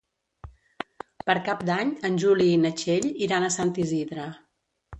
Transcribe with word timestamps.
Per 1.27 1.35
Cap 1.49 1.61
d'Any 1.67 1.93
en 2.11 2.17
Juli 2.25 2.49
i 2.55 2.57
na 2.65 2.73
Txell 2.81 3.07
iran 3.29 3.45
a 3.51 3.55
Sant 3.61 3.77
Isidre. 3.87 4.29